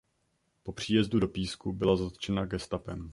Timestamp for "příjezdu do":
0.71-1.27